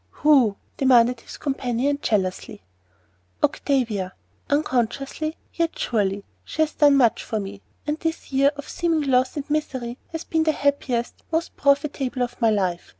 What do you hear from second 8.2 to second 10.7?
year of seeming loss and misery has been the